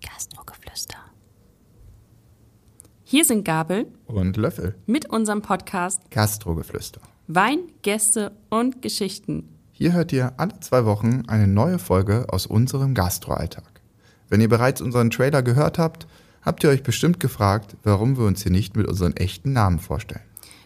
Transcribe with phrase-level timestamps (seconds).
[0.00, 0.96] Gastrogeflüster.
[3.04, 4.74] Hier sind Gabel Und Löffel.
[4.86, 7.00] mit unserem Podcast Gastrogeflüster.
[7.28, 9.48] Wein, Gäste und Geschichten.
[9.72, 13.80] Hier hört ihr alle zwei Wochen eine neue Folge aus unserem Gastroalltag.
[14.28, 16.06] Wenn ihr bereits unseren Trailer gehört habt,
[16.42, 20.22] habt ihr euch bestimmt gefragt, warum wir uns hier nicht mit unseren echten Namen vorstellen.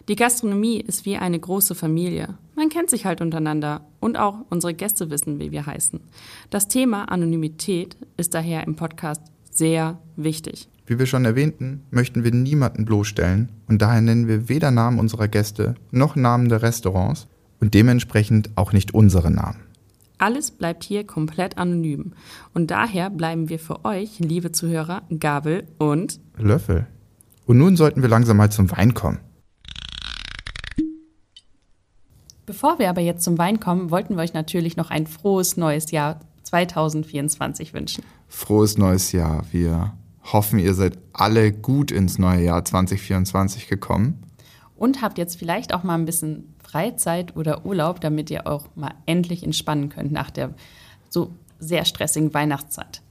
[0.07, 2.37] Die Gastronomie ist wie eine große Familie.
[2.55, 5.99] Man kennt sich halt untereinander und auch unsere Gäste wissen, wie wir heißen.
[6.49, 9.21] Das Thema Anonymität ist daher im Podcast
[9.51, 10.69] sehr wichtig.
[10.87, 15.27] Wie wir schon erwähnten, möchten wir niemanden bloßstellen und daher nennen wir weder Namen unserer
[15.27, 17.27] Gäste noch Namen der Restaurants
[17.59, 19.59] und dementsprechend auch nicht unsere Namen.
[20.17, 22.13] Alles bleibt hier komplett anonym.
[22.53, 26.85] Und daher bleiben wir für euch, liebe Zuhörer, Gabel und Löffel.
[27.47, 29.19] Und nun sollten wir langsam mal zum Wein kommen.
[32.51, 35.91] Bevor wir aber jetzt zum Wein kommen, wollten wir euch natürlich noch ein frohes neues
[35.91, 38.03] Jahr 2024 wünschen.
[38.27, 39.45] Frohes neues Jahr.
[39.53, 44.21] Wir hoffen, ihr seid alle gut ins neue Jahr 2024 gekommen.
[44.75, 48.95] Und habt jetzt vielleicht auch mal ein bisschen Freizeit oder Urlaub, damit ihr auch mal
[49.05, 50.53] endlich entspannen könnt nach der
[51.09, 53.01] so sehr stressigen Weihnachtszeit.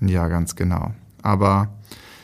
[0.00, 0.92] Ja, ganz genau.
[1.20, 1.68] Aber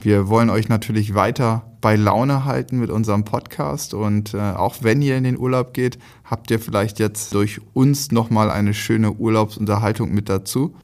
[0.01, 3.92] wir wollen euch natürlich weiter bei Laune halten mit unserem Podcast.
[3.92, 8.11] Und äh, auch wenn ihr in den Urlaub geht, habt ihr vielleicht jetzt durch uns
[8.11, 10.74] nochmal eine schöne Urlaubsunterhaltung mit dazu.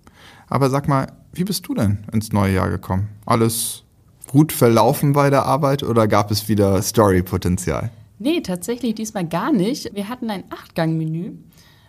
[0.49, 3.09] Aber sag mal, wie bist du denn ins neue Jahr gekommen?
[3.25, 3.85] Alles
[4.27, 7.91] gut verlaufen bei der Arbeit oder gab es wieder Story-Potenzial?
[8.19, 9.95] Nee, tatsächlich diesmal gar nicht.
[9.95, 11.33] Wir hatten ein Achtgang-Menü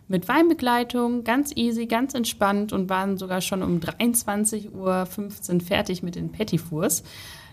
[0.07, 5.07] mit Weinbegleitung, ganz easy, ganz entspannt und waren sogar schon um 23.15 Uhr
[5.61, 7.03] fertig mit den Petitfours.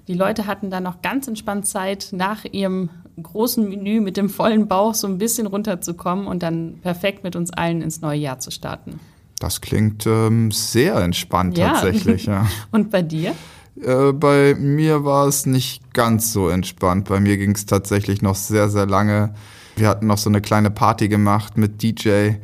[0.09, 2.91] Die Leute hatten dann noch ganz entspannt Zeit, nach ihrem
[3.21, 7.51] großen Menü mit dem vollen Bauch so ein bisschen runterzukommen und dann perfekt mit uns
[7.53, 9.01] allen ins neue Jahr zu starten.
[9.41, 12.47] Das klingt ähm, sehr entspannt tatsächlich, ja.
[12.71, 13.35] und bei dir?
[13.83, 17.09] Äh, bei mir war es nicht ganz so entspannt.
[17.09, 19.35] Bei mir ging es tatsächlich noch sehr, sehr lange.
[19.77, 22.37] Wir hatten noch so eine kleine Party gemacht mit DJ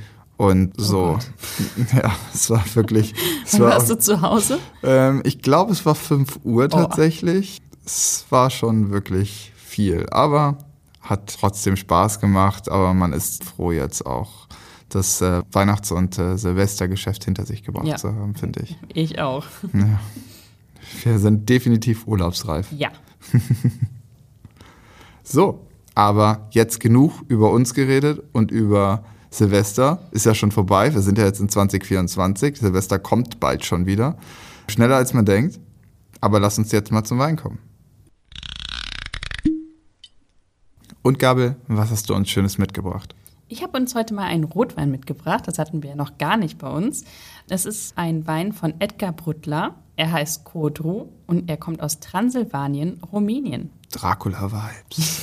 [0.42, 1.18] und so.
[1.94, 3.14] ja, es war wirklich.
[3.44, 4.58] Es Wann war, warst du zu Hause?
[4.82, 7.60] ähm, ich glaube, es war 5 Uhr tatsächlich.
[7.84, 10.58] Es war schon wirklich viel, aber
[11.00, 12.68] hat trotzdem Spaß gemacht.
[12.68, 14.46] Aber man ist froh jetzt auch,
[14.88, 17.96] das äh, Weihnachts- und äh, Silvestergeschäft hinter sich gebracht Ja.
[17.96, 18.76] zu haben, finde ich.
[18.94, 19.44] Ich auch.
[19.72, 20.00] Ja.
[21.04, 22.66] Wir sind definitiv urlaubsreif.
[22.72, 22.90] Ja.
[25.22, 29.04] So, aber jetzt genug über uns geredet und über
[29.34, 30.00] Silvester.
[30.10, 30.92] Ist ja schon vorbei.
[30.94, 32.58] Wir sind ja jetzt in 2024.
[32.58, 34.16] Silvester kommt bald schon wieder.
[34.68, 35.58] Schneller als man denkt.
[36.20, 37.58] Aber lass uns jetzt mal zum Wein kommen.
[41.02, 43.14] Und Gabel, was hast du uns Schönes mitgebracht?
[43.48, 45.46] Ich habe uns heute mal einen Rotwein mitgebracht.
[45.46, 47.04] Das hatten wir ja noch gar nicht bei uns.
[47.48, 49.74] Das ist ein Wein von Edgar Bruttler.
[49.96, 53.70] Er heißt Kodru und er kommt aus Transsilvanien, Rumänien.
[53.92, 55.20] Dracula-Vibes.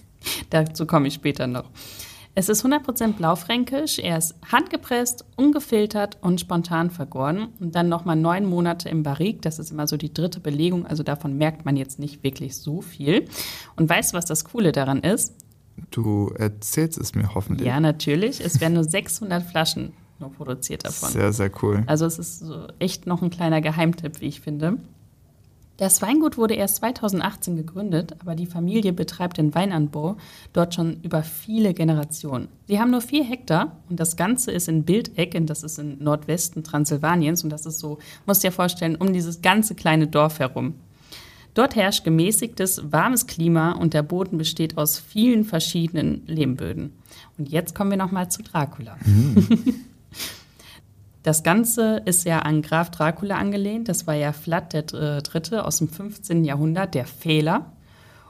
[0.50, 1.70] Dazu komme ich später noch.
[2.34, 8.46] Es ist 100% blaufränkisch, er ist handgepresst, ungefiltert und spontan vergoren und dann nochmal neun
[8.46, 11.98] Monate im Barrique, das ist immer so die dritte Belegung, also davon merkt man jetzt
[11.98, 13.26] nicht wirklich so viel.
[13.74, 15.34] Und weißt du, was das Coole daran ist?
[15.90, 17.66] Du erzählst es mir hoffentlich.
[17.66, 21.08] Ja, natürlich, es werden nur 600 Flaschen nur produziert davon.
[21.08, 21.82] Sehr, sehr cool.
[21.86, 24.78] Also es ist so echt noch ein kleiner Geheimtipp, wie ich finde.
[25.80, 30.18] Das Weingut wurde erst 2018 gegründet, aber die Familie betreibt den Weinanbau
[30.52, 32.48] dort schon über viele Generationen.
[32.68, 36.64] Sie haben nur vier Hektar und das Ganze ist in Bildecken, das ist im Nordwesten
[36.64, 37.96] Transsilvaniens und das ist so,
[38.26, 40.74] musst dir vorstellen, um dieses ganze kleine Dorf herum.
[41.54, 46.92] Dort herrscht gemäßigtes, warmes Klima und der Boden besteht aus vielen verschiedenen Lehmböden.
[47.38, 48.98] Und jetzt kommen wir nochmal zu Dracula.
[51.22, 53.88] Das Ganze ist ja an Graf Dracula angelehnt.
[53.88, 56.44] Das war ja Vlad der Dr- Dritte aus dem 15.
[56.44, 57.66] Jahrhundert, der Fehler.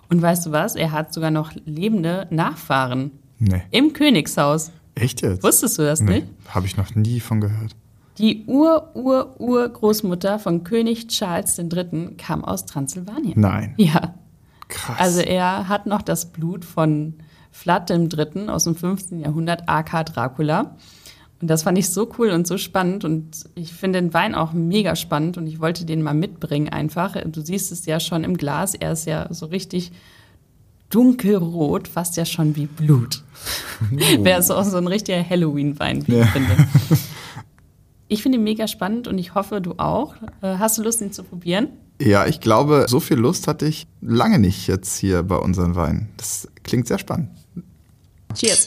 [0.08, 0.74] Und weißt du was?
[0.74, 3.62] Er hat sogar noch lebende Nachfahren Nee.
[3.70, 4.72] im Königshaus.
[4.96, 5.44] Echt jetzt?
[5.44, 6.26] Wusstest du das Nee, nicht?
[6.48, 7.76] habe ich noch nie von gehört.
[8.18, 12.16] Die Ur-Ur-Urgroßmutter von König Charles III.
[12.18, 13.40] kam aus Transsilvanien.
[13.40, 13.74] Nein.
[13.76, 14.14] Ja,
[14.68, 14.96] Krass.
[14.98, 17.14] also er hat noch das Blut von
[17.50, 18.48] Vlad III.
[18.48, 19.20] aus dem 15.
[19.20, 20.76] Jahrhundert, AK Dracula.
[21.40, 23.04] Und das fand ich so cool und so spannend.
[23.04, 27.16] Und ich finde den Wein auch mega spannend und ich wollte den mal mitbringen einfach.
[27.26, 29.90] Du siehst es ja schon im Glas, er ist ja so richtig
[30.90, 33.22] dunkelrot, fast ja schon wie Blut.
[33.90, 36.24] Wäre so auch so ein richtiger Halloween-Wein, wie Ja.
[36.24, 36.56] ich finde.
[38.12, 40.16] Ich finde ihn mega spannend und ich hoffe, du auch.
[40.42, 41.68] Äh, Hast du Lust, ihn zu probieren?
[42.02, 46.08] Ja, ich glaube, so viel Lust hatte ich lange nicht jetzt hier bei unseren Weinen.
[46.16, 47.28] Das klingt sehr spannend.
[48.34, 48.66] Cheers.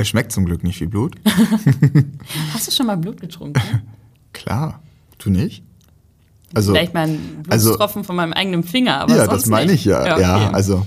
[0.00, 1.16] Er schmeckt zum Glück nicht wie Blut.
[2.54, 3.60] Hast du schon mal Blut getrunken?
[4.32, 4.82] Klar.
[5.18, 5.62] Du nicht?
[6.54, 10.00] Also, Vielleicht mal einen Blutstropfen von meinem eigenen Finger, aber ja, das meine ich ja.
[10.00, 10.22] okay.
[10.22, 10.86] Ja, also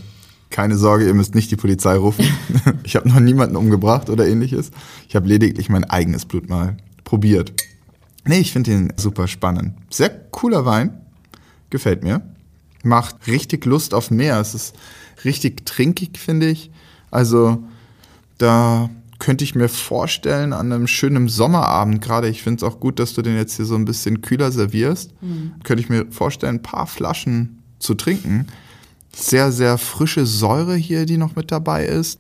[0.50, 2.26] keine Sorge, ihr müsst nicht die Polizei rufen.
[2.84, 4.72] ich habe noch niemanden umgebracht oder ähnliches.
[5.08, 7.54] Ich habe lediglich mein eigenes Blut mal probiert.
[8.26, 9.76] Nee, ich finde ihn super spannend.
[9.92, 11.02] Sehr cooler Wein.
[11.70, 12.24] Gefällt mir.
[12.82, 14.40] Macht richtig Lust auf mehr.
[14.40, 14.74] Es ist
[15.24, 16.72] richtig trinkig, finde ich.
[17.12, 17.64] Also
[18.40, 18.90] da
[19.24, 23.14] könnte ich mir vorstellen, an einem schönen Sommerabend gerade, ich finde es auch gut, dass
[23.14, 25.12] du den jetzt hier so ein bisschen kühler servierst,
[25.64, 28.48] könnte ich mir vorstellen, ein paar Flaschen zu trinken.
[29.16, 32.20] Sehr, sehr frische Säure hier, die noch mit dabei ist.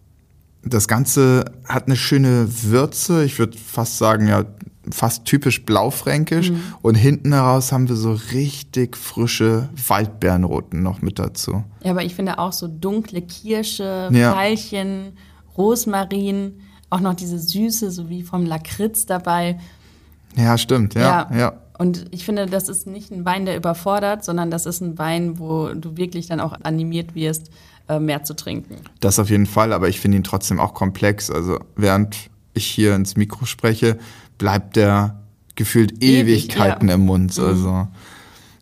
[0.63, 3.25] Das Ganze hat eine schöne Würze.
[3.25, 4.45] Ich würde fast sagen, ja,
[4.89, 6.53] fast typisch blaufränkisch.
[6.81, 11.65] Und hinten heraus haben wir so richtig frische Waldbeerenroten noch mit dazu.
[11.83, 14.33] Ja, aber ich finde auch so dunkle Kirsche, Ja.
[14.33, 15.17] Veilchen,
[15.57, 16.61] Rosmarin,
[16.93, 19.59] auch noch diese Süße, so wie vom Lakritz dabei.
[20.35, 21.53] Ja, stimmt, ja, ja.
[21.77, 25.39] Und ich finde, das ist nicht ein Wein, der überfordert, sondern das ist ein Wein,
[25.39, 27.49] wo du wirklich dann auch animiert wirst,
[27.89, 28.75] äh, mehr zu trinken.
[28.99, 31.31] Das auf jeden Fall, aber ich finde ihn trotzdem auch komplex.
[31.31, 32.15] Also während
[32.53, 33.97] ich hier ins Mikro spreche,
[34.37, 35.19] bleibt der
[35.55, 36.95] gefühlt Ewig, Ewigkeiten ja.
[36.95, 37.37] im Mund.
[37.39, 37.87] Also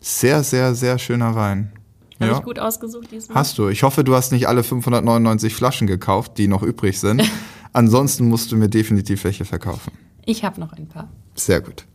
[0.00, 1.70] sehr, sehr, sehr schöner Wein.
[2.18, 2.38] Habe Ja.
[2.38, 3.36] ich gut ausgesucht diesmal?
[3.36, 3.68] Hast du.
[3.68, 7.22] Ich hoffe, du hast nicht alle 599 Flaschen gekauft, die noch übrig sind.
[7.72, 9.92] Ansonsten musst du mir definitiv welche verkaufen.
[10.24, 11.08] Ich habe noch ein paar.
[11.34, 11.86] Sehr gut.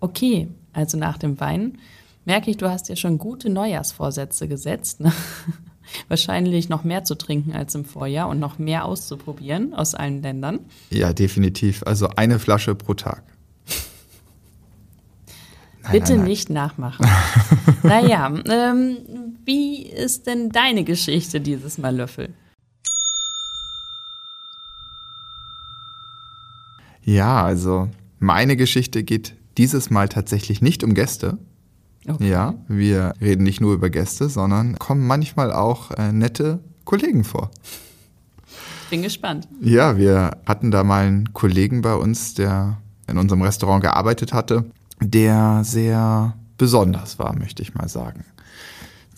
[0.00, 1.78] Okay, also nach dem Wein
[2.24, 5.00] merke ich, du hast dir schon gute Neujahrsvorsätze gesetzt.
[5.00, 5.12] Ne?
[6.08, 10.60] Wahrscheinlich noch mehr zu trinken als im Vorjahr und noch mehr auszuprobieren aus allen Ländern.
[10.90, 11.82] Ja, definitiv.
[11.84, 13.22] Also eine Flasche pro Tag.
[15.82, 16.28] Nein, Bitte nein, nein.
[16.28, 17.06] nicht nachmachen.
[17.82, 18.96] naja, ähm,
[19.44, 22.30] wie ist denn deine Geschichte dieses Mal, Löffel?
[27.04, 31.38] Ja, also meine Geschichte geht dieses Mal tatsächlich nicht um Gäste.
[32.06, 32.30] Okay.
[32.30, 37.50] Ja, wir reden nicht nur über Gäste, sondern kommen manchmal auch äh, nette Kollegen vor.
[38.90, 39.48] Bin gespannt.
[39.60, 44.66] Ja, wir hatten da mal einen Kollegen bei uns, der in unserem Restaurant gearbeitet hatte,
[45.00, 48.24] der sehr besonders war, möchte ich mal sagen.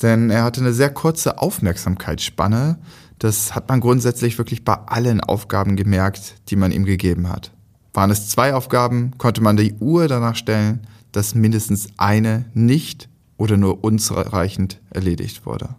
[0.03, 2.79] Denn er hatte eine sehr kurze Aufmerksamkeitsspanne.
[3.19, 7.53] Das hat man grundsätzlich wirklich bei allen Aufgaben gemerkt, die man ihm gegeben hat.
[7.97, 13.09] Waren es zwei Aufgaben, konnte man die Uhr danach stellen, dass mindestens eine nicht
[13.39, 15.71] oder nur unzureichend erledigt wurde.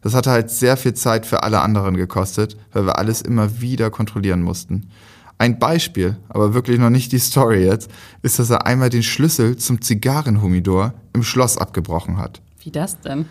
[0.00, 3.90] Das hatte halt sehr viel Zeit für alle anderen gekostet, weil wir alles immer wieder
[3.90, 4.90] kontrollieren mussten.
[5.38, 7.90] Ein Beispiel, aber wirklich noch nicht die Story jetzt,
[8.22, 12.40] ist, dass er einmal den Schlüssel zum Zigarrenhumidor im Schloss abgebrochen hat.
[12.62, 13.26] Wie das denn?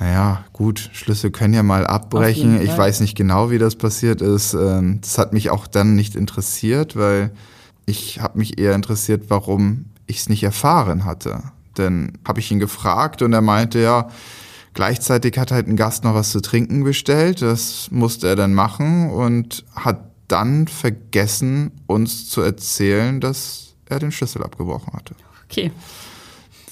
[0.00, 2.60] Naja, gut, Schlüssel können ja mal abbrechen.
[2.62, 4.54] Ich weiß nicht genau, wie das passiert ist.
[4.54, 7.32] Ähm, Das hat mich auch dann nicht interessiert, weil
[7.84, 11.42] ich habe mich eher interessiert, warum ich es nicht erfahren hatte.
[11.76, 14.08] Denn habe ich ihn gefragt und er meinte, ja,
[14.72, 17.42] gleichzeitig hat halt ein Gast noch was zu trinken bestellt.
[17.42, 24.12] Das musste er dann machen und hat dann vergessen, uns zu erzählen, dass er den
[24.12, 25.14] Schlüssel abgebrochen hatte
[25.50, 25.72] Okay.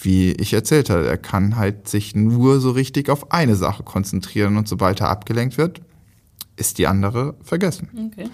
[0.00, 4.56] Wie ich erzählt habe, er kann halt sich nur so richtig auf eine Sache konzentrieren
[4.56, 5.80] und sobald er abgelenkt wird,
[6.56, 8.10] ist die andere vergessen.
[8.12, 8.28] Okay.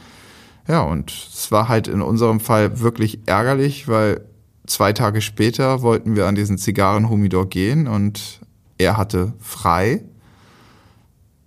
[0.66, 4.24] Ja, und es war halt in unserem Fall wirklich ärgerlich, weil
[4.66, 8.40] zwei Tage später wollten wir an diesen Zigarrenhumidor gehen und
[8.78, 10.04] er hatte frei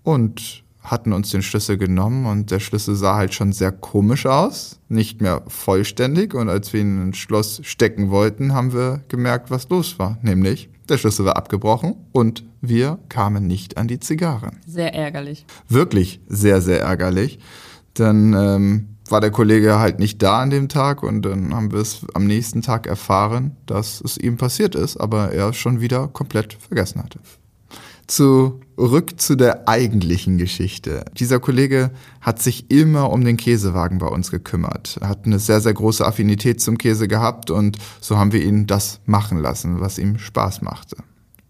[0.04, 4.80] und hatten uns den Schlüssel genommen und der Schlüssel sah halt schon sehr komisch aus,
[4.90, 9.70] nicht mehr vollständig und als wir ihn ins Schloss stecken wollten, haben wir gemerkt, was
[9.70, 14.94] los war, nämlich der Schlüssel war abgebrochen und wir kamen nicht an die Zigarren Sehr
[14.96, 15.46] ärgerlich.
[15.68, 17.40] wirklich sehr, sehr ärgerlich.
[17.94, 21.80] Dann ähm, war der Kollege halt nicht da an dem Tag und dann haben wir
[21.80, 26.08] es am nächsten Tag erfahren, dass es ihm passiert ist, aber er es schon wieder
[26.08, 27.20] komplett vergessen hatte.
[28.08, 31.04] Zurück zu der eigentlichen Geschichte.
[31.20, 34.98] Dieser Kollege hat sich immer um den Käsewagen bei uns gekümmert.
[35.02, 38.66] Er hat eine sehr, sehr große Affinität zum Käse gehabt und so haben wir ihn
[38.66, 40.96] das machen lassen, was ihm Spaß machte.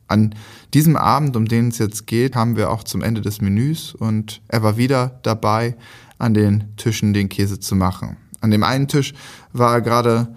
[0.08, 0.34] An
[0.74, 4.42] diesem Abend, um den es jetzt geht, haben wir auch zum Ende des Menüs und
[4.48, 5.76] er war wieder dabei,
[6.18, 8.18] an den Tischen den Käse zu machen.
[8.42, 9.14] An dem einen Tisch
[9.54, 10.34] war er gerade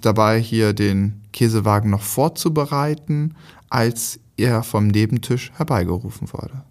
[0.00, 3.34] dabei, hier den Käsewagen noch vorzubereiten,
[3.70, 6.62] als er vom Nebentisch herbeigerufen wurde.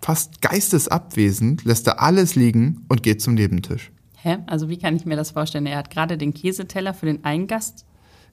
[0.00, 3.92] Fast geistesabwesend lässt er alles liegen und geht zum Nebentisch.
[4.16, 4.38] Hä?
[4.46, 5.66] Also wie kann ich mir das vorstellen?
[5.66, 7.84] Er hat gerade den Käseteller für den einen Gast.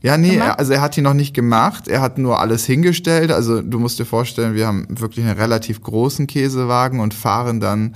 [0.02, 1.88] Ja, nee, er, also er hat die noch nicht gemacht.
[1.88, 3.32] Er hat nur alles hingestellt.
[3.32, 7.96] Also du musst dir vorstellen, wir haben wirklich einen relativ großen Käsewagen und fahren dann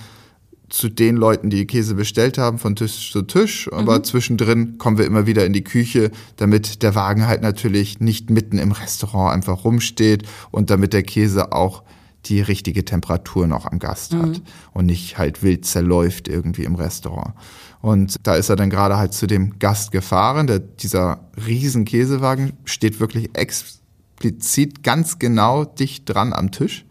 [0.74, 3.70] zu den Leuten, die Käse bestellt haben, von Tisch zu Tisch.
[3.72, 4.04] Aber mhm.
[4.06, 8.58] zwischendrin kommen wir immer wieder in die Küche, damit der Wagen halt natürlich nicht mitten
[8.58, 11.84] im Restaurant einfach rumsteht und damit der Käse auch
[12.26, 14.42] die richtige Temperatur noch am Gast hat mhm.
[14.74, 17.36] und nicht halt wild zerläuft irgendwie im Restaurant.
[17.82, 20.48] Und da ist er dann gerade halt zu dem Gast gefahren.
[20.48, 26.86] Der, dieser riesen Käsewagen steht wirklich explizit ganz genau dicht dran am Tisch.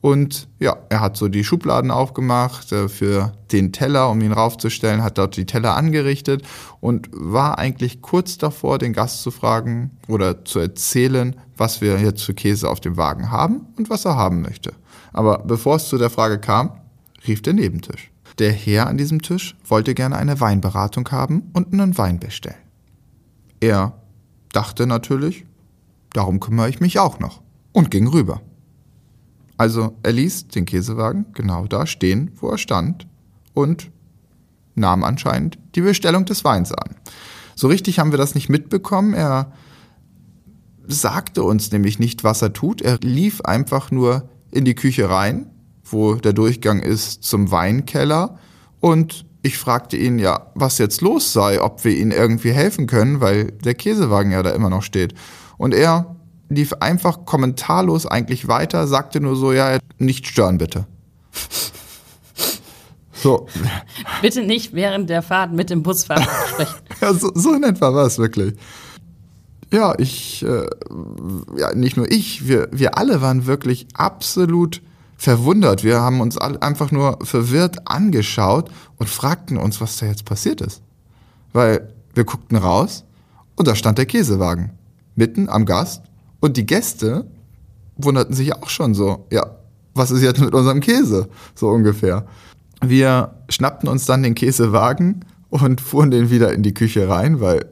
[0.00, 5.02] Und ja, er hat so die Schubladen aufgemacht äh, für den Teller, um ihn raufzustellen,
[5.02, 6.42] hat dort die Teller angerichtet
[6.80, 12.22] und war eigentlich kurz davor, den Gast zu fragen oder zu erzählen, was wir jetzt
[12.22, 14.72] für Käse auf dem Wagen haben und was er haben möchte.
[15.12, 16.72] Aber bevor es zu der Frage kam,
[17.26, 18.10] rief der Nebentisch.
[18.38, 22.56] Der Herr an diesem Tisch wollte gerne eine Weinberatung haben und einen Wein bestellen.
[23.60, 23.92] Er
[24.52, 25.44] dachte natürlich,
[26.14, 27.42] darum kümmere ich mich auch noch
[27.72, 28.40] und ging rüber.
[29.60, 33.06] Also er ließ den Käsewagen genau da stehen, wo er stand
[33.52, 33.90] und
[34.74, 36.96] nahm anscheinend die Bestellung des Weins an.
[37.56, 39.12] So richtig haben wir das nicht mitbekommen.
[39.12, 39.52] Er
[40.86, 42.80] sagte uns nämlich nicht, was er tut.
[42.80, 45.50] Er lief einfach nur in die Küche rein,
[45.84, 48.38] wo der Durchgang ist zum Weinkeller
[48.80, 53.20] und ich fragte ihn ja, was jetzt los sei, ob wir ihm irgendwie helfen können,
[53.20, 55.12] weil der Käsewagen ja da immer noch steht.
[55.58, 56.16] Und er
[56.50, 60.86] lief einfach kommentarlos eigentlich weiter, sagte nur so, ja, nicht stören bitte.
[63.14, 63.46] So.
[64.22, 66.74] Bitte nicht während der Fahrt mit dem Busfahrer sprechen.
[67.00, 68.54] ja, so, so in etwa war es wirklich.
[69.72, 70.66] Ja, ich, äh,
[71.56, 74.82] ja, nicht nur ich, wir, wir alle waren wirklich absolut
[75.16, 75.84] verwundert.
[75.84, 80.82] Wir haben uns einfach nur verwirrt angeschaut und fragten uns, was da jetzt passiert ist.
[81.52, 83.04] Weil wir guckten raus
[83.54, 84.70] und da stand der Käsewagen.
[85.14, 86.02] Mitten am Gast
[86.40, 87.26] und die Gäste
[87.96, 89.56] wunderten sich auch schon so, ja,
[89.94, 91.28] was ist jetzt mit unserem Käse?
[91.54, 92.26] So ungefähr.
[92.82, 97.66] Wir schnappten uns dann den Käsewagen und fuhren den wieder in die Küche rein, weil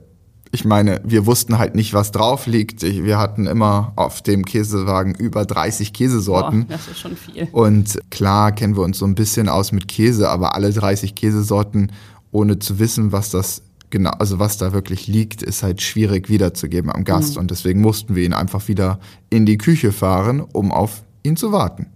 [0.50, 2.82] ich meine, wir wussten halt nicht, was drauf liegt.
[2.82, 6.66] Wir hatten immer auf dem Käsewagen über 30 Käsesorten.
[6.66, 7.48] Boah, das ist schon viel.
[7.52, 11.92] Und klar kennen wir uns so ein bisschen aus mit Käse, aber alle 30 Käsesorten,
[12.30, 16.90] ohne zu wissen, was das genau, also was da wirklich liegt, ist halt schwierig wiederzugeben
[16.90, 17.34] am Gast.
[17.34, 17.42] Mhm.
[17.42, 18.98] Und deswegen mussten wir ihn einfach wieder
[19.30, 21.86] in die Küche fahren, um auf ihn zu warten.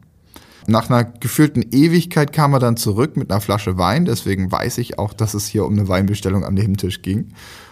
[0.67, 4.99] Nach einer gefühlten Ewigkeit kam er dann zurück mit einer Flasche Wein, deswegen weiß ich
[4.99, 7.29] auch, dass es hier um eine Weinbestellung am Nebentisch ging,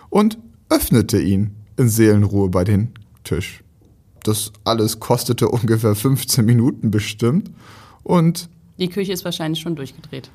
[0.08, 3.62] und öffnete ihn in Seelenruhe bei den Tisch.
[4.24, 7.50] Das alles kostete ungefähr 15 Minuten bestimmt
[8.02, 8.48] und
[8.78, 10.30] die Küche ist wahrscheinlich schon durchgedreht.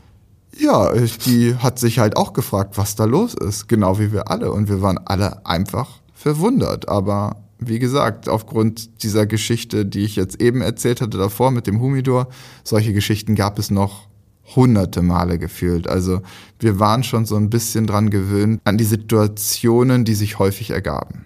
[0.57, 4.51] Ja, die hat sich halt auch gefragt, was da los ist, genau wie wir alle.
[4.51, 6.87] Und wir waren alle einfach verwundert.
[6.87, 11.81] Aber wie gesagt, aufgrund dieser Geschichte, die ich jetzt eben erzählt hatte davor mit dem
[11.81, 12.27] Humidor,
[12.63, 14.07] solche Geschichten gab es noch
[14.55, 15.87] hunderte Male gefühlt.
[15.87, 16.21] Also
[16.59, 21.25] wir waren schon so ein bisschen dran gewöhnt an die Situationen, die sich häufig ergaben.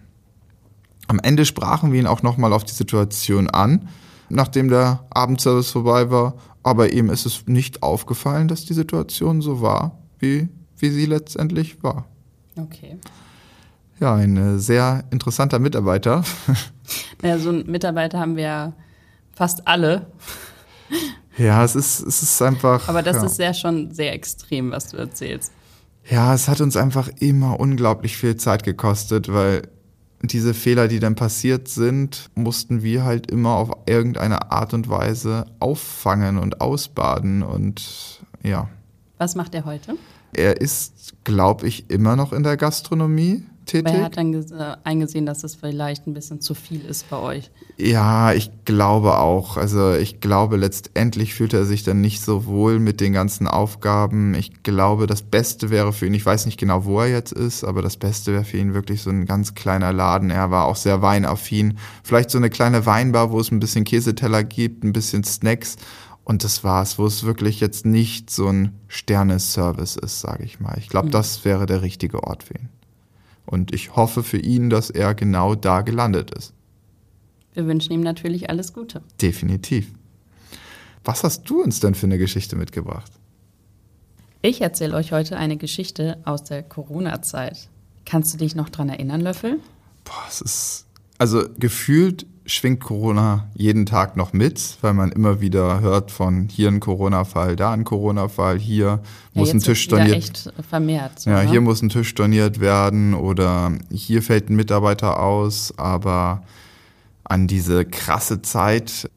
[1.08, 3.90] Am Ende sprachen wir ihn auch nochmal auf die Situation an,
[4.30, 9.62] nachdem der Abendservice vorbei war aber ihm ist es nicht aufgefallen, dass die Situation so
[9.62, 12.06] war, wie, wie sie letztendlich war.
[12.58, 12.98] Okay.
[14.00, 16.24] Ja, ein äh, sehr interessanter Mitarbeiter.
[17.22, 18.74] Naja, so einen Mitarbeiter haben wir ja
[19.34, 20.08] fast alle.
[21.38, 22.90] Ja, es ist, es ist einfach.
[22.90, 23.26] Aber das ja.
[23.26, 25.54] ist ja schon sehr extrem, was du erzählst.
[26.10, 29.70] Ja, es hat uns einfach immer unglaublich viel Zeit gekostet, weil
[30.22, 35.46] diese Fehler, die dann passiert sind, mussten wir halt immer auf irgendeine Art und Weise
[35.60, 38.70] auffangen und ausbaden und ja.
[39.18, 39.96] Was macht er heute?
[40.34, 43.88] Er ist, glaube ich, immer noch in der Gastronomie tätig.
[43.88, 44.34] Aber er hat dann
[44.84, 47.52] eingesehen, dass es vielleicht ein bisschen zu viel ist bei euch.
[47.78, 49.58] Ja, ich glaube auch.
[49.58, 54.34] Also ich glaube, letztendlich fühlt er sich dann nicht so wohl mit den ganzen Aufgaben.
[54.34, 57.64] Ich glaube, das Beste wäre für ihn, ich weiß nicht genau, wo er jetzt ist,
[57.64, 60.30] aber das Beste wäre für ihn wirklich so ein ganz kleiner Laden.
[60.30, 61.78] Er war auch sehr weinaffin.
[62.04, 65.78] Vielleicht so eine kleine Weinbar, wo es ein bisschen Käseteller gibt, ein bisschen Snacks.
[66.24, 70.76] Und das war's, wo es wirklich jetzt nicht so ein Sterneservice ist, sage ich mal.
[70.78, 71.12] Ich glaube, mhm.
[71.12, 72.70] das wäre der richtige Ort für ihn.
[73.50, 76.54] Und ich hoffe für ihn, dass er genau da gelandet ist.
[77.56, 79.02] Wir wünschen ihm natürlich alles Gute.
[79.20, 79.92] Definitiv.
[81.04, 83.12] Was hast du uns denn für eine Geschichte mitgebracht?
[84.44, 87.70] Ich erzähle euch heute eine Geschichte aus der Corona-Zeit.
[88.06, 89.60] Kannst du dich noch dran erinnern, Löffel?
[90.04, 90.86] Boah, es ist.
[91.18, 96.68] Also gefühlt schwingt Corona jeden Tag noch mit, weil man immer wieder hört von hier
[96.70, 99.02] ein Corona-Fall, da ein Corona-Fall, hier ja,
[99.34, 101.20] muss ein Tisch storniert echt vermehrt.
[101.20, 101.50] So, ja, ne?
[101.50, 106.44] hier muss ein Tisch storniert werden oder hier fällt ein Mitarbeiter aus, aber
[107.24, 109.10] an diese krasse Zeit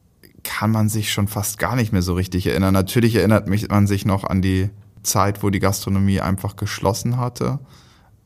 [0.43, 2.73] kann man sich schon fast gar nicht mehr so richtig erinnern.
[2.73, 4.69] Natürlich erinnert mich man sich noch an die
[5.01, 7.59] Zeit, wo die Gastronomie einfach geschlossen hatte.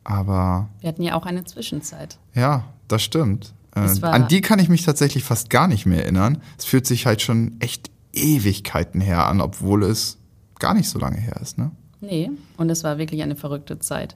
[0.04, 0.70] Aber.
[0.80, 2.18] Wir hatten ja auch eine Zwischenzeit.
[2.34, 3.54] Ja, das stimmt.
[3.86, 6.42] Äh, an die kann ich mich tatsächlich fast gar nicht mehr erinnern.
[6.58, 10.18] Es fühlt sich halt schon echt Ewigkeiten her an, obwohl es
[10.60, 11.72] gar nicht so lange her ist, ne?
[12.00, 14.16] Nee, und es war wirklich eine verrückte Zeit.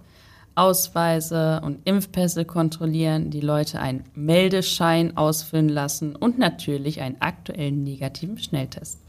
[0.54, 8.38] Ausweise und Impfpässe kontrollieren, die Leute einen Meldeschein ausfüllen lassen und natürlich einen aktuellen negativen
[8.38, 9.00] Schnelltest.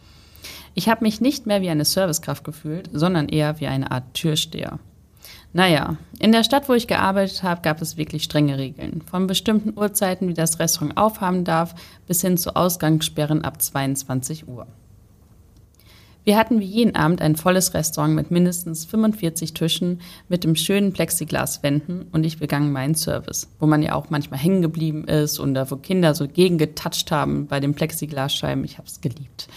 [0.75, 4.79] Ich habe mich nicht mehr wie eine Servicekraft gefühlt, sondern eher wie eine Art Türsteher.
[5.55, 9.03] Naja, in der Stadt, wo ich gearbeitet habe, gab es wirklich strenge Regeln.
[9.03, 11.75] Von bestimmten Uhrzeiten, wie das Restaurant aufhaben darf,
[12.07, 14.67] bis hin zu Ausgangssperren ab 22 Uhr.
[16.25, 20.93] Wir hatten wie jeden Abend ein volles Restaurant mit mindestens 45 Tischen mit dem schönen
[20.93, 25.55] Plexiglaswänden und ich begann meinen Service, wo man ja auch manchmal hängen geblieben ist und
[25.55, 28.65] da wo Kinder so gegengetatscht haben bei den Plexiglasscheiben.
[28.65, 29.49] Ich habe es geliebt.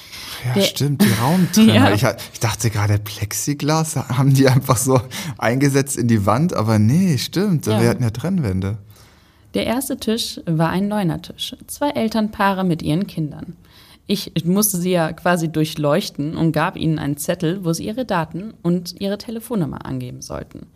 [0.44, 1.74] Ja, Der, stimmt, die Raumtrenner.
[1.74, 1.94] ja.
[1.94, 2.04] ich,
[2.34, 5.00] ich, dachte gerade, Plexiglas haben die einfach so
[5.38, 7.80] eingesetzt in die Wand, aber nee, stimmt, ja.
[7.80, 8.80] wir hatten ja Trennwände.
[9.54, 11.56] Der erste Tisch war ein Neunertisch.
[11.68, 13.56] Zwei Elternpaare mit ihren Kindern.
[14.08, 18.54] Ich musste sie ja quasi durchleuchten und gab ihnen einen Zettel, wo sie ihre Daten
[18.62, 20.68] und ihre Telefonnummer angeben sollten.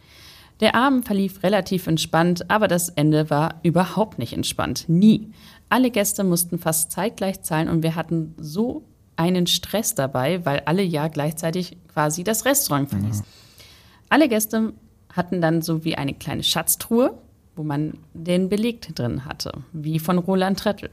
[0.62, 4.86] Der Abend verlief relativ entspannt, aber das Ende war überhaupt nicht entspannt.
[4.88, 5.32] Nie.
[5.70, 8.84] Alle Gäste mussten fast zeitgleich zahlen und wir hatten so
[9.16, 13.26] einen Stress dabei, weil alle ja gleichzeitig quasi das Restaurant verließen.
[13.26, 13.66] Ja.
[14.10, 14.74] Alle Gäste
[15.14, 17.18] hatten dann so wie eine kleine Schatztruhe,
[17.56, 20.90] wo man den Beleg drin hatte, wie von Roland Trettel.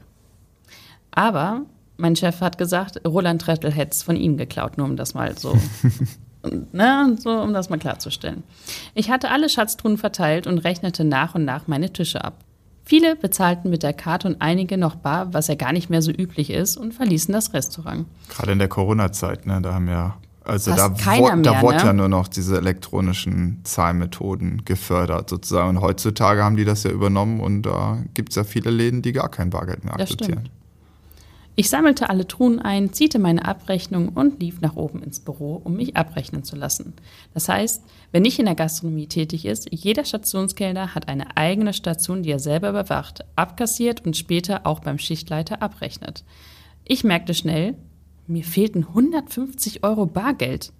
[1.11, 1.65] Aber
[1.97, 5.37] mein Chef hat gesagt, Roland Trettel hätte es von ihm geklaut, nur um das mal
[5.37, 5.57] so,
[6.71, 8.43] ne, so, um das mal klarzustellen.
[8.93, 12.43] Ich hatte alle Schatztruhen verteilt und rechnete nach und nach meine Tische ab.
[12.83, 16.11] Viele bezahlten mit der Karte und einige noch bar, was ja gar nicht mehr so
[16.11, 18.05] üblich ist, und verließen das Restaurant.
[18.29, 20.15] Gerade in der Corona-Zeit, ne, da haben ja
[20.47, 21.83] also Fast da, wo, mehr, da wurde ne?
[21.83, 25.75] ja nur noch diese elektronischen Zahlmethoden gefördert sozusagen.
[25.75, 29.11] Und heutzutage haben die das ja übernommen und da gibt es ja viele Läden, die
[29.11, 30.47] gar kein Bargeld mehr akzeptieren.
[31.59, 35.75] Ich sammelte alle Truhen ein, ziehte meine Abrechnung und lief nach oben ins Büro, um
[35.75, 36.93] mich abrechnen zu lassen.
[37.33, 42.21] Das heißt, wer nicht in der Gastronomie tätig ist, jeder Stationskellner hat eine eigene Station,
[42.21, 46.23] die er selber überwacht, abkassiert und später auch beim Schichtleiter abrechnet.
[46.85, 47.73] Ich merkte schnell,
[48.27, 50.71] mir fehlten 150 Euro Bargeld.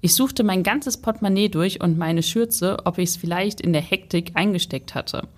[0.00, 3.82] Ich suchte mein ganzes Portemonnaie durch und meine Schürze, ob ich es vielleicht in der
[3.82, 5.28] Hektik eingesteckt hatte.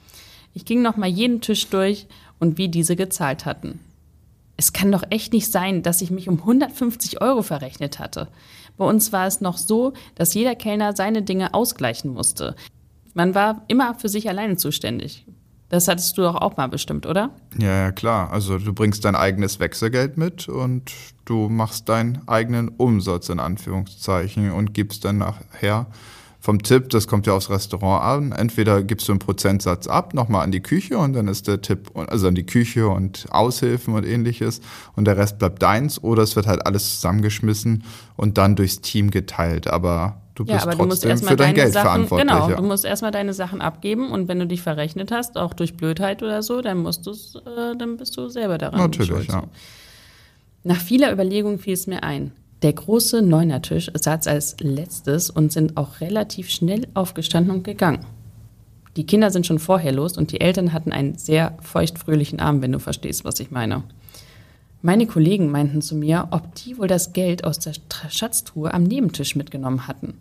[0.55, 2.07] Ich ging nochmal jeden Tisch durch
[2.41, 3.81] und wie diese gezahlt hatten
[4.57, 8.29] es kann doch echt nicht sein, dass ich mich um 150 Euro verrechnet hatte.
[8.77, 12.55] Bei uns war es noch so, dass jeder Kellner seine Dinge ausgleichen musste.
[13.15, 15.27] Man war immer für sich alleine zuständig.
[15.69, 17.31] Das hattest du doch auch mal bestimmt, oder?
[17.59, 18.31] Ja, ja, klar.
[18.33, 20.93] Also du bringst dein eigenes Wechselgeld mit und
[21.25, 25.87] du machst deinen eigenen Umsatz in Anführungszeichen und gibst dann nachher
[26.47, 30.45] vom Tipp, das kommt ja aufs Restaurant an, entweder gibst du einen Prozentsatz ab, nochmal
[30.45, 34.07] an die Küche und dann ist der Tipp, also an die Küche und Aushilfen und
[34.07, 34.61] ähnliches
[34.95, 37.83] und der Rest bleibt deins oder es wird halt alles zusammengeschmissen
[38.15, 42.29] und dann durchs Team geteilt, aber du bist ja, trotzdem für dein Geld Sachen, verantwortlich.
[42.29, 42.57] Genau, ja.
[42.59, 46.23] du musst erstmal deine Sachen abgeben und wenn du dich verrechnet hast, auch durch Blödheit
[46.23, 49.43] oder so, dann musst du's, äh, dann bist du selber daran Natürlich, ja.
[50.63, 52.31] Nach vieler Überlegung fiel es mir ein.
[52.63, 58.07] Der große Neunertisch saß als letztes und sind auch relativ schnell aufgestanden und gegangen.
[58.97, 62.73] Die Kinder sind schon vorher los und die Eltern hatten einen sehr feuchtfröhlichen Abend, wenn
[62.73, 63.83] du verstehst, was ich meine.
[64.81, 67.75] Meine Kollegen meinten zu mir, ob die wohl das Geld aus der
[68.09, 70.15] Schatztruhe am Nebentisch mitgenommen hatten.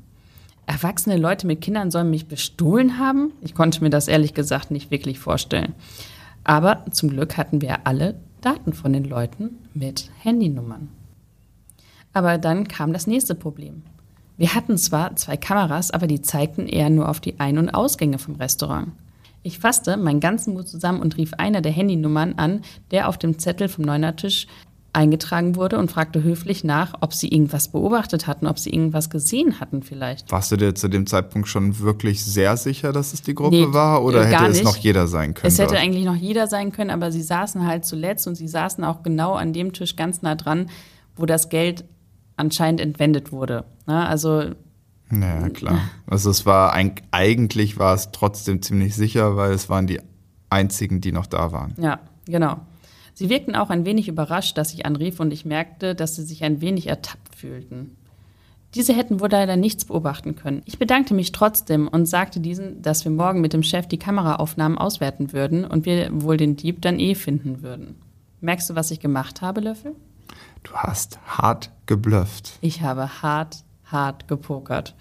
[0.66, 3.32] Erwachsene Leute mit Kindern sollen mich bestohlen haben?
[3.42, 5.74] Ich konnte mir das ehrlich gesagt nicht wirklich vorstellen.
[6.44, 10.90] Aber zum Glück hatten wir alle Daten von den Leuten mit Handynummern.
[12.16, 13.84] Aber dann kam das nächste Problem.
[14.38, 18.20] Wir hatten zwar zwei Kameras, aber die zeigten eher nur auf die Ein- und Ausgänge
[18.20, 18.94] vom Restaurant.
[19.44, 23.38] Ich fasste meinen ganzen Mut zusammen und rief einer der Handynummern an, der auf dem
[23.38, 24.48] Zettel vom Neunertisch
[24.94, 29.60] eingetragen wurde und fragte höflich nach, ob sie irgendwas beobachtet hatten, ob sie irgendwas gesehen
[29.60, 30.32] hatten vielleicht.
[30.32, 33.74] Warst du dir zu dem Zeitpunkt schon wirklich sehr sicher, dass es die Gruppe nee,
[33.74, 35.52] war oder äh, hätte es noch jeder sein können?
[35.52, 35.84] Es hätte dort?
[35.84, 39.34] eigentlich noch jeder sein können, aber sie saßen halt zuletzt und sie saßen auch genau
[39.34, 40.70] an dem Tisch ganz nah dran,
[41.18, 41.84] wo das Geld
[42.38, 43.66] anscheinend entwendet wurde.
[43.88, 44.08] Ne?
[44.08, 44.44] Also
[45.12, 45.80] ja, klar.
[46.08, 50.02] Also es war eigentlich war es trotzdem ziemlich sicher, weil es waren die
[50.50, 51.76] einzigen, die noch da waren.
[51.78, 52.58] Ja, genau.
[53.14, 56.44] Sie wirkten auch ein wenig überrascht, dass ich anrief und ich merkte, dass sie sich
[56.44, 57.96] ein wenig ertappt fühlten.
[58.74, 60.62] Diese hätten wohl leider nichts beobachten können.
[60.66, 64.78] Ich bedankte mich trotzdem und sagte diesen, dass wir morgen mit dem Chef die Kameraaufnahmen
[64.78, 67.96] auswerten würden und wir wohl den Dieb dann eh finden würden.
[68.42, 69.96] Merkst du, was ich gemacht habe, Löffel?
[70.64, 72.54] Du hast hart geblufft.
[72.62, 74.96] Ich habe hart, hart gepokert.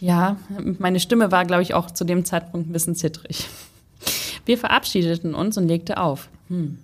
[0.00, 0.36] Ja,
[0.78, 3.48] meine Stimme war, glaube ich, auch zu dem Zeitpunkt ein bisschen zittrig.
[4.44, 6.28] Wir verabschiedeten uns und legte auf.
[6.48, 6.78] Hm,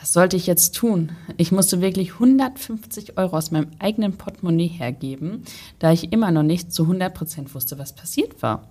[0.00, 1.12] was sollte ich jetzt tun?
[1.36, 5.44] Ich musste wirklich 150 Euro aus meinem eigenen Portemonnaie hergeben,
[5.78, 8.68] da ich immer noch nicht zu 100 Prozent wusste, was passiert war.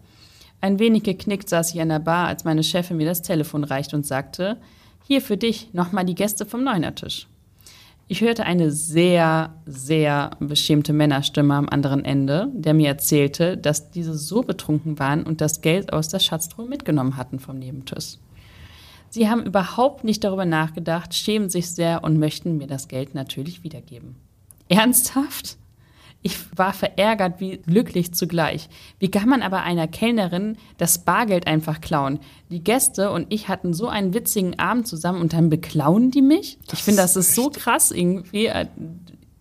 [0.59, 3.95] Ein wenig geknickt saß ich an der Bar, als meine Chefin mir das Telefon reichte
[3.95, 4.57] und sagte,
[5.09, 7.27] hier für dich nochmal die Gäste vom Neunertisch.
[8.07, 14.15] Ich hörte eine sehr, sehr beschämte Männerstimme am anderen Ende, der mir erzählte, dass diese
[14.15, 18.17] so betrunken waren und das Geld aus der Schatztruhe mitgenommen hatten vom Nebentisch.
[19.09, 23.63] Sie haben überhaupt nicht darüber nachgedacht, schämen sich sehr und möchten mir das Geld natürlich
[23.63, 24.15] wiedergeben.
[24.67, 25.57] Ernsthaft?
[26.21, 28.67] Ich war verärgert wie glücklich zugleich.
[28.99, 32.19] Wie kann man aber einer Kellnerin das Bargeld einfach klauen?
[32.49, 36.57] Die Gäste und ich hatten so einen witzigen Abend zusammen und dann beklauen die mich?
[36.67, 38.67] Das ich finde, das ist so krass irgendwie, äh,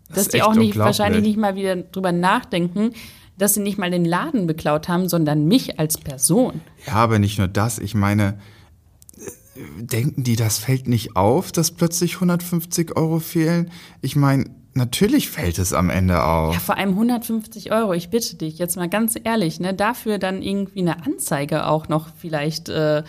[0.08, 2.92] dass das die auch nicht wahrscheinlich nicht mal wieder drüber nachdenken,
[3.38, 6.60] dass sie nicht mal den Laden beklaut haben, sondern mich als Person.
[6.86, 7.78] Ja, aber nicht nur das.
[7.78, 8.38] Ich meine,
[9.78, 13.70] denken die, das fällt nicht auf, dass plötzlich 150 Euro fehlen?
[14.00, 16.54] Ich meine, natürlich fällt es am Ende auf.
[16.54, 20.40] Ja, vor allem 150 Euro, ich bitte dich, jetzt mal ganz ehrlich, ne, dafür dann
[20.40, 23.02] irgendwie eine Anzeige auch noch vielleicht äh,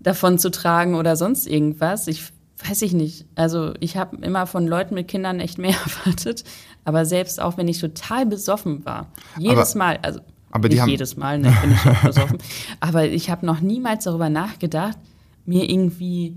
[0.00, 2.06] davon zu tragen oder sonst irgendwas.
[2.08, 2.32] Ich
[2.68, 3.26] weiß ich nicht.
[3.34, 6.44] Also ich habe immer von Leuten mit Kindern echt mehr erwartet,
[6.84, 9.06] aber selbst auch wenn ich total besoffen war,
[9.38, 12.38] jedes aber, Mal, also aber nicht jedes Mal, ne, bin ich besoffen,
[12.80, 14.98] aber ich habe noch niemals darüber nachgedacht,
[15.46, 16.36] mir irgendwie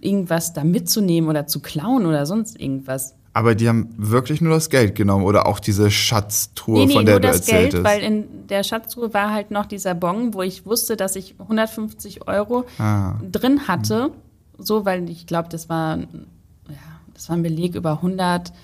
[0.00, 3.14] irgendwas da mitzunehmen oder zu klauen oder sonst irgendwas.
[3.36, 7.04] Aber die haben wirklich nur das Geld genommen oder auch diese Schatztruhe, nee, nee, von
[7.04, 7.72] der nur du das erzähltest?
[7.72, 11.34] Geld, weil in der Schatztruhe war halt noch dieser Bon, wo ich wusste, dass ich
[11.38, 13.16] 150 Euro ah.
[13.30, 14.10] drin hatte.
[14.56, 16.76] So, weil ich glaube, das war, ja,
[17.12, 18.54] das war ein Beleg über 100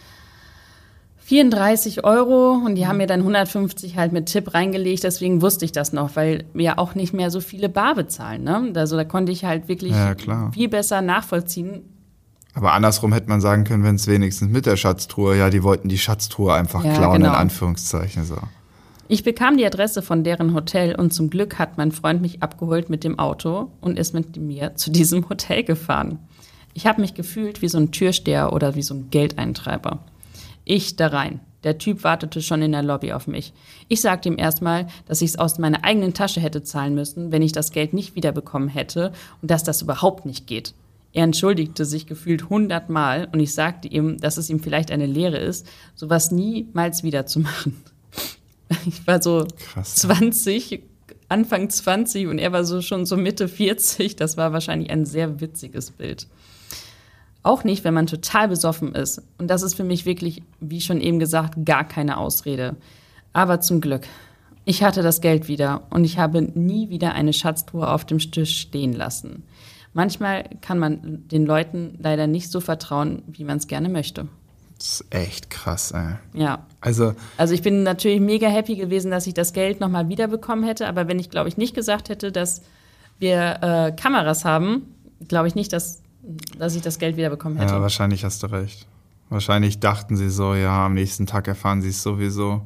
[1.19, 5.73] 34 Euro und die haben mir dann 150 halt mit Tipp reingelegt, deswegen wusste ich
[5.73, 8.43] das noch, weil wir ja auch nicht mehr so viele Bar bezahlen.
[8.43, 8.73] Ne?
[8.75, 10.17] Also da konnte ich halt wirklich ja,
[10.53, 11.83] viel besser nachvollziehen.
[12.55, 15.89] Aber andersrum hätte man sagen können, wenn es wenigstens mit der Schatztruhe, ja, die wollten
[15.89, 17.31] die Schatztruhe einfach ja, klauen, genau.
[17.31, 18.37] in Anführungszeichen so.
[19.09, 22.89] Ich bekam die Adresse von deren Hotel und zum Glück hat mein Freund mich abgeholt
[22.89, 26.19] mit dem Auto und ist mit mir zu diesem Hotel gefahren.
[26.75, 29.99] Ich habe mich gefühlt wie so ein Türsteher oder wie so ein Geldeintreiber.
[30.65, 31.41] Ich da rein.
[31.65, 33.53] Der Typ wartete schon in der Lobby auf mich.
[33.89, 37.43] Ich sagte ihm erstmal, dass ich es aus meiner eigenen Tasche hätte zahlen müssen, wenn
[37.43, 40.75] ich das Geld nicht wiederbekommen hätte und dass das überhaupt nicht geht.
[41.13, 45.39] Er entschuldigte sich gefühlt hundertmal und ich sagte ihm, dass es ihm vielleicht eine Lehre
[45.39, 47.83] ist, sowas niemals wieder zu machen.
[48.87, 49.97] Ich war so Krass.
[49.97, 50.83] 20,
[51.29, 54.17] Anfang 20 und er war so schon so Mitte 40.
[54.17, 56.27] Das war wahrscheinlich ein sehr witziges Bild.
[57.43, 59.21] Auch nicht, wenn man total besoffen ist.
[59.37, 62.77] Und das ist für mich wirklich, wie schon eben gesagt, gar keine Ausrede.
[63.35, 64.07] Aber zum Glück.
[64.65, 68.61] Ich hatte das Geld wieder und ich habe nie wieder eine Schatztruhe auf dem Tisch
[68.61, 69.43] stehen lassen.
[69.95, 74.29] Manchmal kann man den Leuten leider nicht so vertrauen, wie man es gerne möchte.
[74.79, 76.15] Das ist echt krass, ey.
[76.35, 76.67] Ja.
[76.81, 80.89] Also, also ich bin natürlich mega happy gewesen, dass ich das Geld nochmal wiederbekommen hätte.
[80.89, 82.63] Aber wenn ich, glaube ich, nicht gesagt hätte, dass
[83.19, 84.95] wir äh, Kameras haben,
[85.29, 86.03] glaube ich nicht, dass
[86.59, 87.75] dass ich das Geld wieder bekommen hätte.
[87.75, 88.87] Ja, wahrscheinlich hast du recht.
[89.29, 92.63] Wahrscheinlich dachten sie so, ja, am nächsten Tag erfahren sie es sowieso.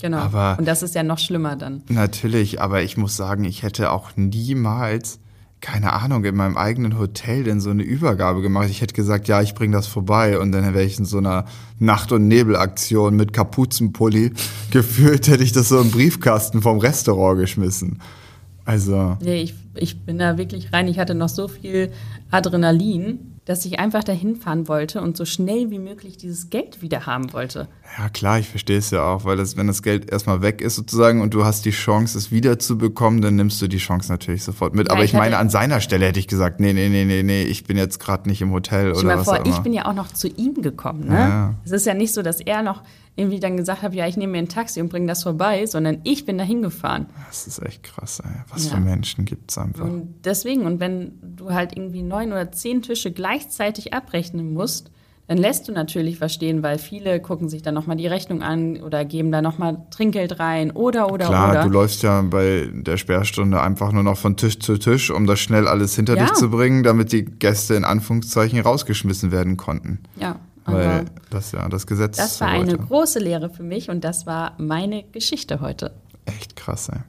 [0.00, 0.18] Genau.
[0.18, 1.82] Aber und das ist ja noch schlimmer dann.
[1.88, 5.20] Natürlich, aber ich muss sagen, ich hätte auch niemals,
[5.60, 8.68] keine Ahnung, in meinem eigenen Hotel denn so eine Übergabe gemacht.
[8.70, 11.44] Ich hätte gesagt, ja, ich bringe das vorbei und dann wäre ich in so einer
[11.78, 14.32] Nacht- und Nebelaktion mit Kapuzenpulli
[14.70, 18.00] gefühlt, hätte ich das so im Briefkasten vom Restaurant geschmissen.
[18.64, 19.18] Also.
[19.20, 20.88] Nee, ich, ich bin da wirklich rein.
[20.88, 21.90] Ich hatte noch so viel
[22.30, 27.06] Adrenalin, dass ich einfach dahin fahren wollte und so schnell wie möglich dieses Geld wieder
[27.06, 27.66] haben wollte.
[27.98, 30.76] Ja, klar, ich verstehe es ja auch, weil das, wenn das Geld erstmal weg ist
[30.76, 34.76] sozusagen und du hast die Chance, es wiederzubekommen, dann nimmst du die Chance natürlich sofort
[34.76, 34.86] mit.
[34.86, 37.24] Ja, Aber ich, ich meine, an seiner Stelle hätte ich gesagt, nee, nee, nee, nee,
[37.24, 39.52] nee, ich bin jetzt gerade nicht im Hotel oder was vor, auch immer.
[39.52, 41.18] Ich bin ja auch noch zu ihm gekommen, ne?
[41.18, 41.54] Ja.
[41.64, 42.84] Es ist ja nicht so, dass er noch
[43.16, 45.98] irgendwie dann gesagt hat, ja, ich nehme mir ein Taxi und bringe das vorbei, sondern
[46.04, 47.06] ich bin da hingefahren.
[47.26, 48.30] Das ist echt krass, ey.
[48.48, 48.76] Was ja.
[48.76, 49.84] für Menschen gibt es einfach.
[49.84, 54.90] Und deswegen, und wenn du halt irgendwie neun oder zehn Tische gleichzeitig abrechnen musst,
[55.26, 58.82] dann lässt du natürlich was stehen, weil viele gucken sich dann nochmal die Rechnung an
[58.82, 61.62] oder geben da nochmal Trinkgeld rein oder, oder, Klar, oder.
[61.62, 65.38] du läufst ja bei der Sperrstunde einfach nur noch von Tisch zu Tisch, um das
[65.38, 66.24] schnell alles hinter ja.
[66.24, 70.00] dich zu bringen, damit die Gäste in Anführungszeichen rausgeschmissen werden konnten.
[70.16, 70.36] Ja.
[70.64, 72.16] Weil das ja das Gesetz.
[72.16, 75.92] Das war eine große Lehre für mich und das war meine Geschichte heute.
[76.26, 77.00] Echt krass, ey.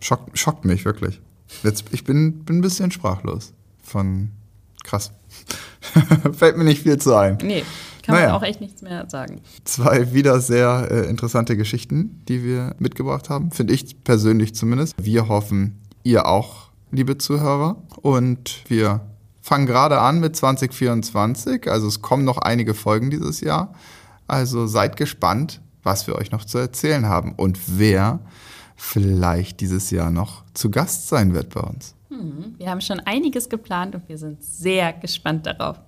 [0.00, 1.20] Schock, schockt mich wirklich.
[1.62, 4.30] Jetzt, ich bin, bin ein bisschen sprachlos von
[4.86, 5.12] krass.
[6.32, 7.38] Fällt mir nicht viel zu ein.
[7.42, 7.64] Nee,
[8.02, 8.28] kann Naja.
[8.28, 9.40] man auch echt nichts mehr sagen.
[9.64, 14.94] Zwei wieder sehr äh, interessante Geschichten, die wir mitgebracht haben, finde ich persönlich zumindest.
[15.00, 17.82] Wir hoffen, ihr auch, liebe Zuhörer.
[18.02, 19.00] Und wir
[19.42, 23.74] fangen gerade an mit 2024, also es kommen noch einige Folgen dieses Jahr.
[24.26, 28.18] Also seid gespannt, was wir euch noch zu erzählen haben und wer
[28.76, 31.94] vielleicht dieses Jahr noch zu Gast sein wird bei uns.
[32.58, 35.80] Wir haben schon einiges geplant und wir sind sehr gespannt darauf.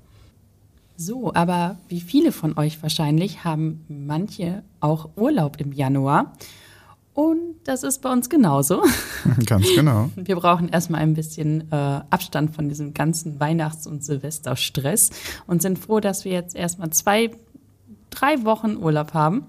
[0.97, 6.35] So, aber wie viele von euch wahrscheinlich haben manche auch Urlaub im Januar.
[7.15, 8.83] Und das ist bei uns genauso.
[9.47, 10.11] Ganz genau.
[10.17, 11.75] Wir brauchen erstmal ein bisschen äh,
[12.11, 15.11] Abstand von diesem ganzen Weihnachts- und Silvesterstress
[15.47, 17.31] und sind froh, dass wir jetzt erstmal zwei,
[18.11, 19.47] drei Wochen Urlaub haben.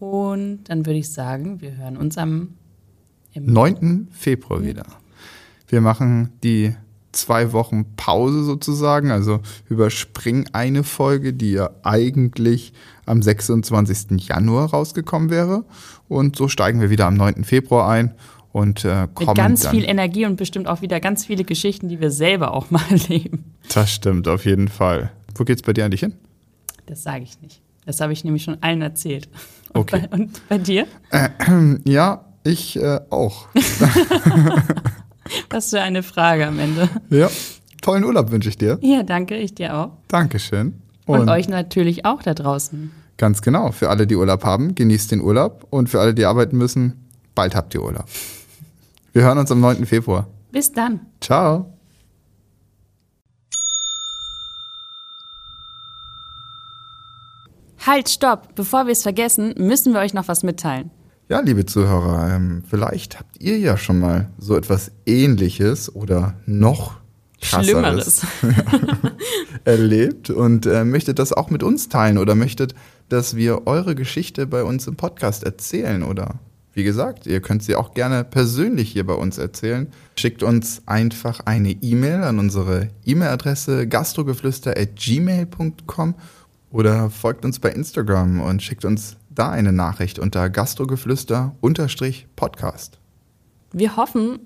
[0.00, 2.54] Und dann würde ich sagen, wir hören uns am
[3.34, 4.08] im 9.
[4.10, 4.84] Februar wieder.
[5.72, 6.74] Wir machen die
[7.12, 12.74] zwei Wochen Pause sozusagen, also überspringen eine Folge, die ja eigentlich
[13.06, 14.28] am 26.
[14.28, 15.64] Januar rausgekommen wäre.
[16.10, 17.44] Und so steigen wir wieder am 9.
[17.44, 18.12] Februar ein
[18.52, 19.70] und äh, kommen mit ganz dann.
[19.74, 23.44] viel Energie und bestimmt auch wieder ganz viele Geschichten, die wir selber auch mal erleben.
[23.72, 25.10] Das stimmt, auf jeden Fall.
[25.34, 26.12] Wo geht's bei dir eigentlich hin?
[26.84, 27.62] Das sage ich nicht.
[27.86, 29.30] Das habe ich nämlich schon allen erzählt.
[29.72, 30.06] Und, Okay.
[30.10, 30.86] bei, und bei dir?
[31.86, 33.46] Ja, ich äh, auch.
[35.50, 36.88] Was für eine Frage am Ende.
[37.10, 37.30] Ja,
[37.80, 38.78] tollen Urlaub wünsche ich dir.
[38.80, 39.90] Ja, danke, ich dir auch.
[40.08, 40.80] Dankeschön.
[41.06, 42.92] Und, euch natürlich auch da draußen.
[43.16, 43.72] Ganz genau.
[43.72, 45.66] Für alle, die Urlaub haben, genießt den Urlaub.
[45.70, 48.06] Und für alle, die arbeiten müssen, bald habt ihr Urlaub.
[49.12, 49.84] Wir hören uns am 9.
[49.84, 50.26] Februar.
[50.52, 51.00] Bis dann.
[51.20, 51.72] Ciao.
[57.84, 58.54] Halt, stopp!
[58.54, 60.90] Bevor wir es vergessen, müssen wir euch noch was mitteilen.
[61.28, 66.96] Ja, liebe Zuhörer, ähm, vielleicht habt ihr ja schon mal so etwas Ähnliches oder noch
[67.40, 68.26] Schlimmeres.
[69.64, 72.74] erlebt und äh, möchtet das auch mit uns teilen oder möchtet,
[73.08, 76.40] dass wir eure Geschichte bei uns im Podcast erzählen oder
[76.74, 79.88] wie gesagt, ihr könnt sie auch gerne persönlich hier bei uns erzählen.
[80.16, 86.14] Schickt uns einfach eine E-Mail an unsere E-Mail-Adresse gastrogeflüster@gmail.com
[86.70, 92.98] oder folgt uns bei Instagram und schickt uns da eine Nachricht unter gastrogeflüster-podcast.
[93.72, 94.40] Wir hoffen,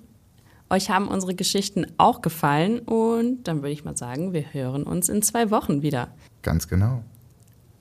[0.71, 5.09] euch haben unsere Geschichten auch gefallen und dann würde ich mal sagen, wir hören uns
[5.09, 6.09] in zwei Wochen wieder.
[6.43, 7.03] Ganz genau.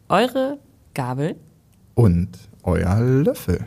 [0.10, 0.58] Eure
[0.94, 1.36] Gabel
[1.94, 2.30] Und
[2.64, 3.66] euer Löffel.